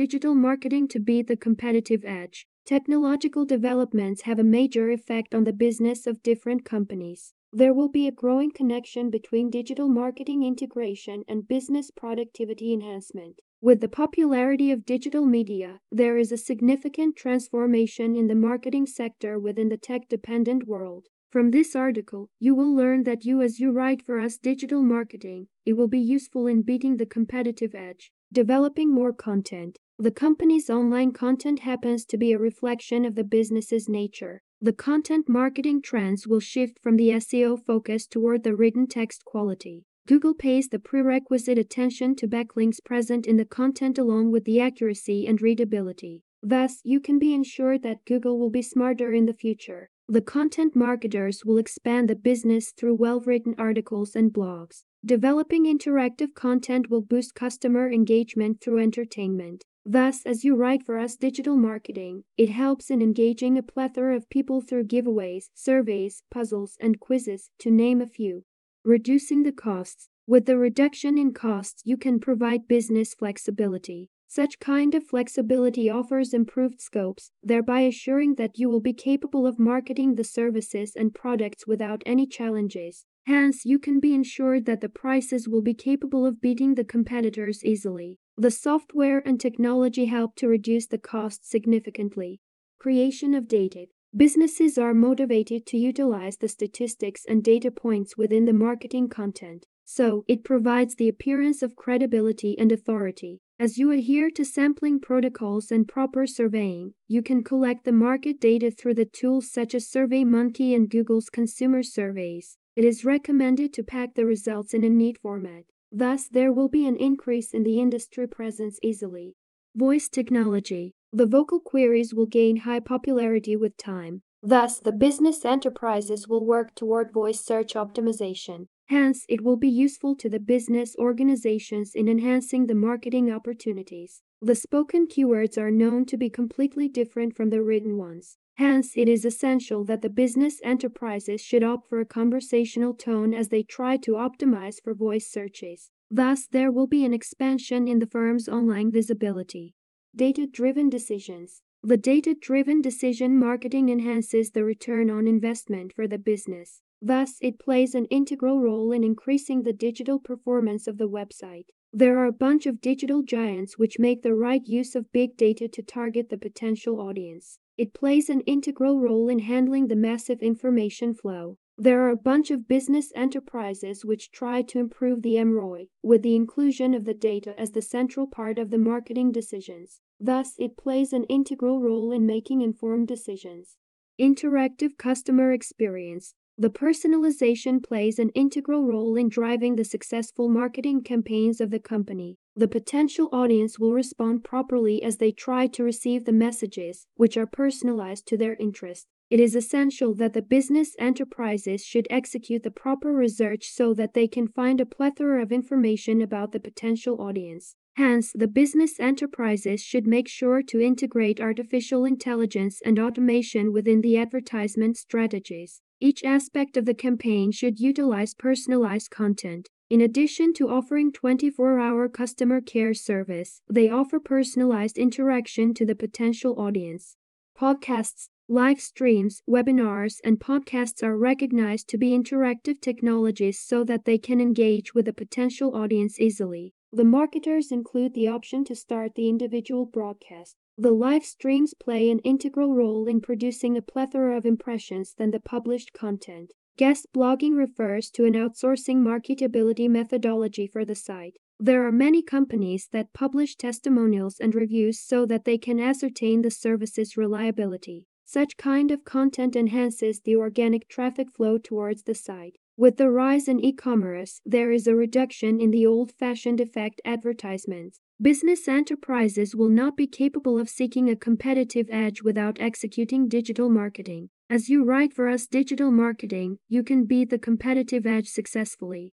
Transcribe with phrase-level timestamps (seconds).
[0.00, 2.46] digital marketing to beat the competitive edge.
[2.64, 7.34] Technological developments have a major effect on the business of different companies.
[7.52, 13.40] There will be a growing connection between digital marketing integration and business productivity enhancement.
[13.60, 19.38] With the popularity of digital media, there is a significant transformation in the marketing sector
[19.38, 21.08] within the tech dependent world.
[21.30, 25.48] From this article, you will learn that you, as you write for us digital marketing,
[25.66, 28.10] it will be useful in beating the competitive edge.
[28.32, 29.76] Developing more content.
[30.00, 34.40] The company's online content happens to be a reflection of the business's nature.
[34.58, 39.84] The content marketing trends will shift from the SEO focus toward the written text quality.
[40.06, 45.26] Google pays the prerequisite attention to backlinks present in the content along with the accuracy
[45.26, 46.22] and readability.
[46.42, 49.90] Thus, you can be ensured that Google will be smarter in the future.
[50.08, 54.84] The content marketers will expand the business through well written articles and blogs.
[55.04, 59.64] Developing interactive content will boost customer engagement through entertainment.
[59.86, 64.28] Thus, as you write for us digital marketing, it helps in engaging a plethora of
[64.28, 68.44] people through giveaways, surveys, puzzles, and quizzes, to name a few.
[68.84, 70.08] Reducing the costs.
[70.26, 74.10] With the reduction in costs, you can provide business flexibility.
[74.28, 79.58] Such kind of flexibility offers improved scopes, thereby assuring that you will be capable of
[79.58, 83.06] marketing the services and products without any challenges.
[83.30, 87.64] Hence, you can be ensured that the prices will be capable of beating the competitors
[87.64, 88.18] easily.
[88.36, 92.40] The software and technology help to reduce the cost significantly.
[92.80, 93.86] Creation of data.
[94.16, 100.24] Businesses are motivated to utilize the statistics and data points within the marketing content, so
[100.26, 103.38] it provides the appearance of credibility and authority.
[103.60, 108.72] As you adhere to sampling protocols and proper surveying, you can collect the market data
[108.72, 112.56] through the tools such as SurveyMonkey and Google's consumer surveys.
[112.76, 115.64] It is recommended to pack the results in a neat format.
[115.90, 119.34] Thus, there will be an increase in the industry presence easily.
[119.74, 120.94] Voice technology.
[121.12, 124.22] The vocal queries will gain high popularity with time.
[124.42, 128.68] Thus, the business enterprises will work toward voice search optimization.
[128.88, 134.22] Hence, it will be useful to the business organizations in enhancing the marketing opportunities.
[134.40, 138.38] The spoken keywords are known to be completely different from the written ones.
[138.60, 143.48] Hence, it is essential that the business enterprises should opt for a conversational tone as
[143.48, 145.90] they try to optimize for voice searches.
[146.10, 149.76] Thus, there will be an expansion in the firm's online visibility.
[150.14, 151.62] Data driven decisions.
[151.82, 156.82] The data driven decision marketing enhances the return on investment for the business.
[157.00, 161.68] Thus, it plays an integral role in increasing the digital performance of the website.
[161.94, 165.66] There are a bunch of digital giants which make the right use of big data
[165.66, 167.58] to target the potential audience.
[167.80, 171.56] It plays an integral role in handling the massive information flow.
[171.78, 176.36] There are a bunch of business enterprises which try to improve the MROI with the
[176.36, 180.02] inclusion of the data as the central part of the marketing decisions.
[180.20, 183.78] Thus, it plays an integral role in making informed decisions.
[184.20, 186.34] Interactive customer experience.
[186.58, 192.36] The personalization plays an integral role in driving the successful marketing campaigns of the company.
[192.56, 197.46] The potential audience will respond properly as they try to receive the messages, which are
[197.46, 199.06] personalized to their interest.
[199.30, 204.26] It is essential that the business enterprises should execute the proper research so that they
[204.26, 207.76] can find a plethora of information about the potential audience.
[207.94, 214.16] Hence, the business enterprises should make sure to integrate artificial intelligence and automation within the
[214.16, 215.82] advertisement strategies.
[216.02, 219.68] Each aspect of the campaign should utilize personalized content.
[219.90, 225.94] In addition to offering 24 hour customer care service, they offer personalized interaction to the
[225.94, 227.16] potential audience.
[227.54, 234.16] Podcasts, live streams, webinars, and podcasts are recognized to be interactive technologies so that they
[234.16, 236.72] can engage with a potential audience easily.
[236.92, 240.56] The marketers include the option to start the individual broadcast.
[240.82, 245.38] The live streams play an integral role in producing a plethora of impressions than the
[245.38, 246.54] published content.
[246.78, 251.36] Guest blogging refers to an outsourcing marketability methodology for the site.
[251.58, 256.50] There are many companies that publish testimonials and reviews so that they can ascertain the
[256.50, 258.06] service's reliability.
[258.24, 262.56] Such kind of content enhances the organic traffic flow towards the site.
[262.78, 268.00] With the rise in e-commerce, there is a reduction in the old-fashioned effect advertisements.
[268.22, 274.28] Business enterprises will not be capable of seeking a competitive edge without executing digital marketing.
[274.50, 279.14] As you write for us digital marketing, you can beat the competitive edge successfully.